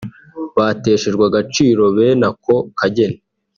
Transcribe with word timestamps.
Bateshejwe 0.55 1.23
agaciro 1.29 1.83
bene 1.95 2.25
ako 2.31 2.55
kageni 2.77 3.19